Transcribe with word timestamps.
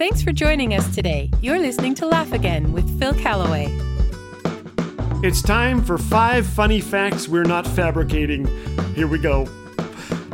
Thanks 0.00 0.22
for 0.22 0.32
joining 0.32 0.72
us 0.72 0.94
today. 0.94 1.30
You're 1.42 1.58
listening 1.58 1.94
to 1.96 2.06
Laugh 2.06 2.32
Again 2.32 2.72
with 2.72 2.98
Phil 2.98 3.12
Callaway. 3.12 3.66
It's 5.22 5.42
time 5.42 5.84
for 5.84 5.98
five 5.98 6.46
funny 6.46 6.80
facts 6.80 7.28
we're 7.28 7.44
not 7.44 7.66
fabricating. 7.66 8.46
Here 8.94 9.06
we 9.06 9.18
go. 9.18 9.42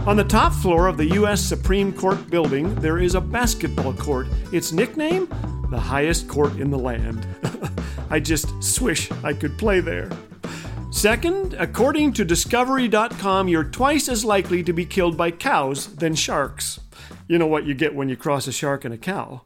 On 0.07 0.17
the 0.17 0.23
top 0.23 0.53
floor 0.53 0.87
of 0.87 0.97
the 0.97 1.07
U.S. 1.15 1.41
Supreme 1.41 1.93
Court 1.93 2.31
building, 2.31 2.77
there 2.77 2.99
is 2.99 3.17
a 3.17 3.21
basketball 3.21 3.93
court. 3.95 4.29
Its 4.53 4.71
nickname? 4.71 5.27
The 5.73 5.81
highest 5.81 6.29
court 6.29 6.55
in 6.61 6.71
the 6.71 6.79
land. 6.79 7.27
I 8.09 8.21
just 8.21 8.63
swish 8.63 9.11
I 9.25 9.33
could 9.33 9.59
play 9.59 9.81
there. 9.81 10.09
Second, 10.93 11.55
according 11.55 12.13
to 12.13 12.25
Discovery.com, 12.25 13.49
you're 13.49 13.65
twice 13.65 14.09
as 14.09 14.25
likely 14.25 14.63
to 14.63 14.73
be 14.73 14.87
killed 14.87 15.17
by 15.17 15.33
cows 15.33 15.89
than 15.97 16.15
sharks. 16.15 16.79
You 17.27 17.37
know 17.39 17.49
what 17.49 17.67
you 17.67 17.75
get 17.75 17.97
when 17.97 18.09
you 18.09 18.15
cross 18.15 18.47
a 18.47 18.53
shark 18.53 18.85
and 18.85 18.95
a 18.95 18.99
cow? 18.99 19.43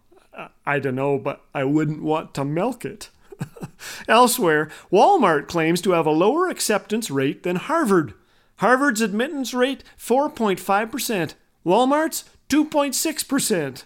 I 0.67 0.79
don't 0.79 0.95
know, 0.95 1.19
but 1.19 1.43
I 1.55 1.65
wouldn't 1.65 2.03
want 2.03 2.35
to 2.35 2.45
milk 2.45 2.85
it. 2.85 3.11
Elsewhere, 4.09 4.71
Walmart 4.93 5.49
claims 5.49 5.81
to 5.83 5.93
have 5.93 6.07
a 6.07 6.11
lower 6.11 6.49
acceptance 6.49 7.11
rate 7.11 7.43
than 7.43 7.57
Harvard. 7.57 8.15
Harvard's 8.57 9.01
admittance 9.01 9.55
rate 9.55 9.83
4.5%, 9.99 11.35
Walmart's 11.65 12.25
2.6%. 12.49 13.85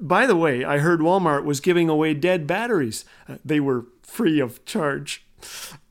By 0.00 0.26
the 0.26 0.36
way, 0.36 0.64
I 0.64 0.78
heard 0.78 1.00
Walmart 1.00 1.44
was 1.44 1.60
giving 1.60 1.88
away 1.88 2.14
dead 2.14 2.46
batteries. 2.46 3.04
Uh, 3.28 3.36
they 3.44 3.60
were 3.60 3.86
free 4.02 4.40
of 4.40 4.64
charge. 4.64 5.24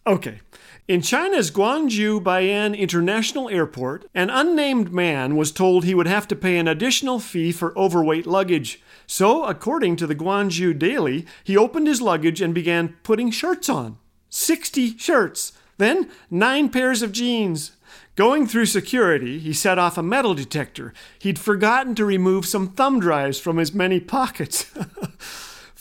Okay. 0.08 0.42
In 0.88 1.02
China's 1.02 1.50
Guangzhou 1.50 2.22
Baiyun 2.22 2.78
International 2.78 3.50
Airport, 3.50 4.06
an 4.14 4.30
unnamed 4.30 4.94
man 4.94 5.36
was 5.36 5.52
told 5.52 5.84
he 5.84 5.96
would 5.96 6.06
have 6.06 6.28
to 6.28 6.36
pay 6.36 6.60
an 6.60 6.68
additional 6.68 7.20
fee 7.20 7.52
for 7.52 7.76
overweight 7.76 8.28
luggage. 8.28 8.84
So, 9.08 9.46
according 9.46 9.96
to 9.96 10.06
the 10.06 10.14
Guangzhou 10.14 10.78
Daily, 10.78 11.26
he 11.44 11.58
opened 11.58 11.88
his 11.88 12.04
luggage 12.04 12.40
and 12.40 12.54
began 12.54 12.96
putting 13.02 13.32
shirts 13.32 13.68
on. 13.68 13.98
60 14.30 14.96
shirts. 15.00 15.54
Then, 15.80 16.12
nine 16.30 16.70
pairs 16.70 17.02
of 17.02 17.12
jeans. 17.12 17.72
Going 18.16 18.46
through 18.46 18.68
security, 18.68 19.40
he 19.40 19.54
set 19.54 19.80
off 19.80 19.98
a 19.98 20.04
metal 20.04 20.36
detector. 20.36 20.94
He'd 21.18 21.40
forgotten 21.40 21.96
to 21.96 22.06
remove 22.06 22.46
some 22.46 22.70
thumb 22.70 23.00
drives 23.00 23.40
from 23.40 23.58
his 23.58 23.74
many 23.74 24.00
pockets. 24.00 24.72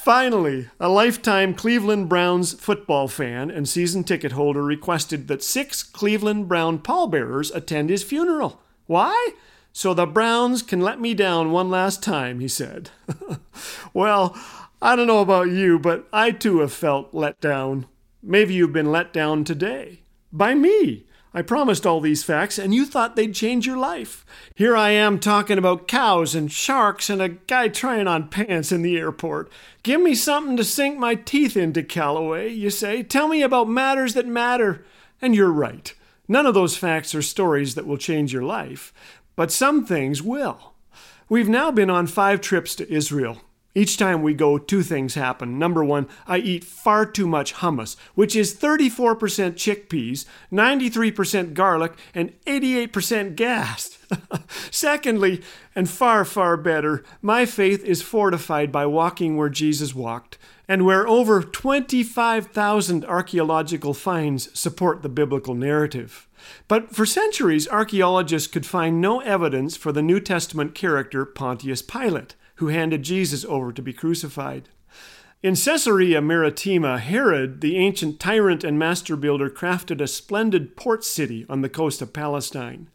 Finally, 0.04 0.68
a 0.78 0.86
lifetime 0.86 1.54
Cleveland 1.54 2.10
Browns 2.10 2.52
football 2.52 3.08
fan 3.08 3.50
and 3.50 3.66
season 3.66 4.04
ticket 4.04 4.32
holder 4.32 4.62
requested 4.62 5.28
that 5.28 5.42
six 5.42 5.82
Cleveland 5.82 6.46
Brown 6.46 6.78
pallbearers 6.78 7.50
attend 7.52 7.88
his 7.88 8.02
funeral. 8.02 8.60
Why? 8.84 9.30
So 9.72 9.94
the 9.94 10.04
Browns 10.04 10.62
can 10.62 10.82
let 10.82 11.00
me 11.00 11.14
down 11.14 11.52
one 11.52 11.70
last 11.70 12.02
time, 12.02 12.40
he 12.40 12.48
said. 12.48 12.90
well, 13.94 14.36
I 14.82 14.94
don't 14.94 15.06
know 15.06 15.22
about 15.22 15.48
you, 15.48 15.78
but 15.78 16.06
I 16.12 16.32
too 16.32 16.58
have 16.58 16.74
felt 16.74 17.14
let 17.14 17.40
down. 17.40 17.86
Maybe 18.22 18.52
you've 18.52 18.74
been 18.74 18.92
let 18.92 19.10
down 19.10 19.42
today. 19.42 20.00
By 20.30 20.54
me. 20.54 21.06
I 21.36 21.42
promised 21.42 21.84
all 21.84 22.00
these 22.00 22.22
facts, 22.22 22.60
and 22.60 22.72
you 22.72 22.86
thought 22.86 23.16
they'd 23.16 23.34
change 23.34 23.66
your 23.66 23.76
life. 23.76 24.24
Here 24.54 24.76
I 24.76 24.90
am 24.90 25.18
talking 25.18 25.58
about 25.58 25.88
cows 25.88 26.36
and 26.36 26.50
sharks 26.50 27.10
and 27.10 27.20
a 27.20 27.30
guy 27.30 27.66
trying 27.66 28.06
on 28.06 28.28
pants 28.28 28.70
in 28.70 28.82
the 28.82 28.96
airport. 28.96 29.50
Give 29.82 30.00
me 30.00 30.14
something 30.14 30.56
to 30.56 30.62
sink 30.62 30.96
my 30.96 31.16
teeth 31.16 31.56
into, 31.56 31.82
Callaway, 31.82 32.52
you 32.52 32.70
say. 32.70 33.02
Tell 33.02 33.26
me 33.26 33.42
about 33.42 33.68
matters 33.68 34.14
that 34.14 34.28
matter. 34.28 34.84
And 35.20 35.34
you're 35.34 35.50
right. 35.50 35.92
None 36.28 36.46
of 36.46 36.54
those 36.54 36.76
facts 36.76 37.16
are 37.16 37.22
stories 37.22 37.74
that 37.74 37.86
will 37.86 37.98
change 37.98 38.32
your 38.32 38.44
life, 38.44 38.94
but 39.34 39.50
some 39.50 39.84
things 39.84 40.22
will. 40.22 40.74
We've 41.28 41.48
now 41.48 41.72
been 41.72 41.90
on 41.90 42.06
five 42.06 42.40
trips 42.40 42.76
to 42.76 42.92
Israel. 42.92 43.42
Each 43.76 43.96
time 43.96 44.22
we 44.22 44.34
go, 44.34 44.56
two 44.56 44.84
things 44.84 45.14
happen. 45.14 45.58
Number 45.58 45.84
one, 45.84 46.06
I 46.28 46.38
eat 46.38 46.62
far 46.62 47.04
too 47.04 47.26
much 47.26 47.54
hummus, 47.54 47.96
which 48.14 48.36
is 48.36 48.54
34% 48.54 49.16
chickpeas, 49.54 50.26
93% 50.52 51.54
garlic, 51.54 51.94
and 52.14 52.32
88% 52.44 53.34
gas. 53.34 53.98
Secondly, 54.70 55.42
and 55.74 55.90
far, 55.90 56.24
far 56.24 56.56
better, 56.56 57.02
my 57.20 57.44
faith 57.46 57.84
is 57.84 58.00
fortified 58.00 58.70
by 58.70 58.86
walking 58.86 59.36
where 59.36 59.48
Jesus 59.48 59.92
walked, 59.92 60.38
and 60.68 60.86
where 60.86 61.08
over 61.08 61.42
25,000 61.42 63.04
archaeological 63.06 63.92
finds 63.92 64.56
support 64.56 65.02
the 65.02 65.08
biblical 65.08 65.54
narrative. 65.56 66.28
But 66.68 66.94
for 66.94 67.04
centuries, 67.04 67.66
archaeologists 67.66 68.46
could 68.46 68.66
find 68.66 69.00
no 69.00 69.18
evidence 69.20 69.76
for 69.76 69.90
the 69.90 70.02
New 70.02 70.20
Testament 70.20 70.76
character 70.76 71.24
Pontius 71.24 71.82
Pilate 71.82 72.36
who 72.56 72.68
handed 72.68 73.02
Jesus 73.02 73.44
over 73.44 73.72
to 73.72 73.82
be 73.82 73.92
crucified. 73.92 74.68
In 75.42 75.56
Caesarea 75.56 76.22
Maritima, 76.22 76.98
Herod, 76.98 77.60
the 77.60 77.76
ancient 77.76 78.18
tyrant 78.18 78.64
and 78.64 78.78
master 78.78 79.14
builder, 79.14 79.50
crafted 79.50 80.00
a 80.00 80.06
splendid 80.06 80.76
port 80.76 81.04
city 81.04 81.44
on 81.50 81.60
the 81.60 81.68
coast 81.68 82.00
of 82.00 82.14
Palestine. 82.14 82.88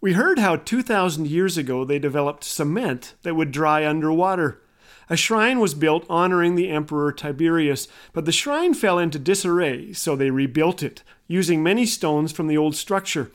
We 0.00 0.12
heard 0.12 0.38
how 0.38 0.56
2,000 0.56 1.26
years 1.26 1.58
ago 1.58 1.84
they 1.84 1.98
developed 1.98 2.44
cement 2.44 3.14
that 3.22 3.34
would 3.34 3.50
dry 3.50 3.84
underwater. 3.86 4.62
A 5.10 5.16
shrine 5.16 5.58
was 5.58 5.74
built 5.74 6.06
honoring 6.08 6.54
the 6.54 6.70
Emperor 6.70 7.10
Tiberius, 7.10 7.88
but 8.12 8.24
the 8.24 8.30
shrine 8.30 8.72
fell 8.72 8.98
into 8.98 9.18
disarray, 9.18 9.92
so 9.92 10.14
they 10.14 10.30
rebuilt 10.30 10.84
it, 10.84 11.02
using 11.26 11.60
many 11.60 11.84
stones 11.84 12.30
from 12.30 12.46
the 12.46 12.56
old 12.56 12.76
structure. 12.76 13.32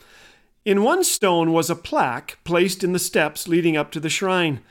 In 0.64 0.82
one 0.82 1.04
stone 1.04 1.52
was 1.52 1.68
a 1.68 1.76
plaque 1.76 2.38
placed 2.42 2.82
in 2.82 2.94
the 2.94 2.98
steps 2.98 3.46
leading 3.46 3.76
up 3.76 3.92
to 3.92 4.00
the 4.00 4.08
shrine. 4.08 4.62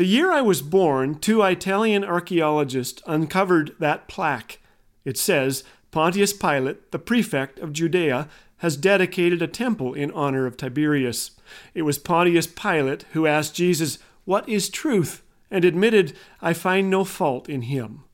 The 0.00 0.06
year 0.06 0.32
I 0.32 0.40
was 0.40 0.62
born, 0.62 1.18
two 1.18 1.42
Italian 1.42 2.04
archaeologists 2.04 3.02
uncovered 3.06 3.74
that 3.80 4.08
plaque. 4.08 4.58
It 5.04 5.18
says 5.18 5.62
Pontius 5.90 6.32
Pilate, 6.32 6.90
the 6.90 6.98
prefect 6.98 7.58
of 7.58 7.74
Judea, 7.74 8.26
has 8.60 8.78
dedicated 8.78 9.42
a 9.42 9.46
temple 9.46 9.92
in 9.92 10.10
honor 10.12 10.46
of 10.46 10.56
Tiberius. 10.56 11.32
It 11.74 11.82
was 11.82 11.98
Pontius 11.98 12.46
Pilate 12.46 13.04
who 13.12 13.26
asked 13.26 13.54
Jesus, 13.54 13.98
What 14.24 14.48
is 14.48 14.70
truth? 14.70 15.20
and 15.50 15.66
admitted, 15.66 16.16
I 16.40 16.54
find 16.54 16.88
no 16.88 17.04
fault 17.04 17.50
in 17.50 17.60
him. 17.60 18.04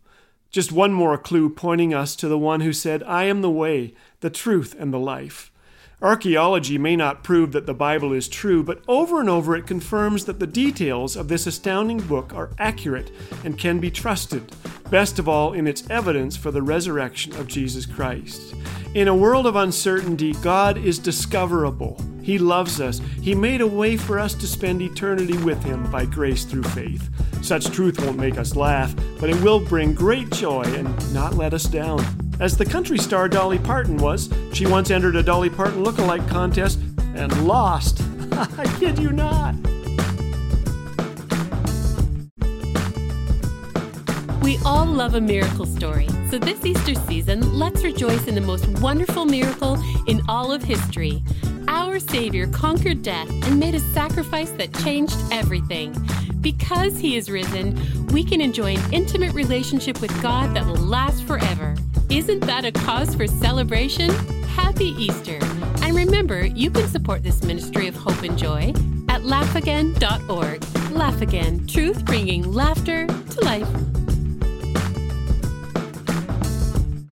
Just 0.50 0.72
one 0.72 0.92
more 0.92 1.16
clue 1.16 1.48
pointing 1.48 1.94
us 1.94 2.16
to 2.16 2.26
the 2.26 2.36
one 2.36 2.62
who 2.62 2.72
said, 2.72 3.04
I 3.04 3.26
am 3.26 3.42
the 3.42 3.48
way, 3.48 3.94
the 4.22 4.30
truth, 4.30 4.74
and 4.76 4.92
the 4.92 4.98
life. 4.98 5.52
Archaeology 6.02 6.76
may 6.76 6.94
not 6.94 7.24
prove 7.24 7.52
that 7.52 7.64
the 7.64 7.72
Bible 7.72 8.12
is 8.12 8.28
true, 8.28 8.62
but 8.62 8.82
over 8.86 9.18
and 9.18 9.30
over 9.30 9.56
it 9.56 9.66
confirms 9.66 10.26
that 10.26 10.38
the 10.38 10.46
details 10.46 11.16
of 11.16 11.28
this 11.28 11.46
astounding 11.46 12.00
book 12.00 12.34
are 12.34 12.50
accurate 12.58 13.10
and 13.44 13.58
can 13.58 13.80
be 13.80 13.90
trusted, 13.90 14.54
best 14.90 15.18
of 15.18 15.26
all 15.26 15.54
in 15.54 15.66
its 15.66 15.88
evidence 15.88 16.36
for 16.36 16.50
the 16.50 16.60
resurrection 16.60 17.34
of 17.36 17.46
Jesus 17.46 17.86
Christ. 17.86 18.54
In 18.92 19.08
a 19.08 19.16
world 19.16 19.46
of 19.46 19.56
uncertainty, 19.56 20.34
God 20.34 20.76
is 20.76 20.98
discoverable. 20.98 21.98
He 22.22 22.36
loves 22.36 22.78
us. 22.78 22.98
He 23.22 23.34
made 23.34 23.62
a 23.62 23.66
way 23.66 23.96
for 23.96 24.18
us 24.18 24.34
to 24.34 24.46
spend 24.46 24.82
eternity 24.82 25.38
with 25.38 25.62
Him 25.64 25.90
by 25.90 26.04
grace 26.04 26.44
through 26.44 26.64
faith. 26.64 27.08
Such 27.42 27.70
truth 27.70 28.04
won't 28.04 28.18
make 28.18 28.36
us 28.36 28.54
laugh, 28.54 28.94
but 29.18 29.30
it 29.30 29.42
will 29.42 29.60
bring 29.60 29.94
great 29.94 30.28
joy 30.30 30.62
and 30.62 31.14
not 31.14 31.36
let 31.36 31.54
us 31.54 31.64
down. 31.64 32.25
As 32.38 32.56
the 32.56 32.66
country 32.66 32.98
star 32.98 33.28
Dolly 33.28 33.58
Parton 33.58 33.96
was, 33.96 34.28
she 34.52 34.66
once 34.66 34.90
entered 34.90 35.16
a 35.16 35.22
Dolly 35.22 35.48
Parton 35.48 35.82
look-alike 35.82 36.28
contest 36.28 36.78
and 37.14 37.46
lost. 37.46 38.02
I 38.32 38.76
kid 38.78 38.98
you 38.98 39.10
not. 39.10 39.54
We 44.42 44.58
all 44.64 44.84
love 44.84 45.14
a 45.14 45.20
miracle 45.20 45.64
story, 45.64 46.08
so 46.30 46.38
this 46.38 46.64
Easter 46.64 46.94
season, 46.94 47.58
let's 47.58 47.82
rejoice 47.82 48.26
in 48.26 48.34
the 48.34 48.40
most 48.42 48.68
wonderful 48.80 49.24
miracle 49.24 49.82
in 50.06 50.20
all 50.28 50.52
of 50.52 50.62
history. 50.62 51.24
Our 51.96 52.00
Savior 52.00 52.46
conquered 52.48 53.02
death 53.02 53.26
and 53.46 53.58
made 53.58 53.74
a 53.74 53.80
sacrifice 53.80 54.50
that 54.50 54.70
changed 54.84 55.16
everything. 55.32 55.96
Because 56.42 56.98
He 56.98 57.16
is 57.16 57.30
risen, 57.30 58.06
we 58.08 58.22
can 58.22 58.42
enjoy 58.42 58.76
an 58.76 58.92
intimate 58.92 59.32
relationship 59.32 60.02
with 60.02 60.12
God 60.22 60.54
that 60.54 60.66
will 60.66 60.76
last 60.76 61.24
forever. 61.24 61.74
Isn't 62.10 62.40
that 62.40 62.66
a 62.66 62.72
cause 62.72 63.14
for 63.14 63.26
celebration? 63.26 64.10
Happy 64.48 64.88
Easter! 65.02 65.38
And 65.80 65.96
remember, 65.96 66.44
you 66.44 66.70
can 66.70 66.86
support 66.86 67.22
this 67.22 67.42
ministry 67.42 67.86
of 67.86 67.96
hope 67.96 68.22
and 68.22 68.36
joy 68.36 68.74
at 69.08 69.22
laughagain.org. 69.22 70.90
Laugh 70.90 71.22
Again, 71.22 71.66
truth 71.66 72.04
bringing 72.04 72.52
laughter 72.52 73.06
to 73.06 73.40
life. 73.40 73.95